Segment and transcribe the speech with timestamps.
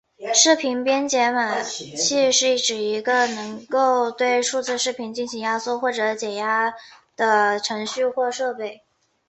[0.33, 1.95] 视频编解码器
[2.31, 6.77] 是指一个能够对数字视频进行压缩或者解压缩
[7.15, 8.81] 的程序或者设备。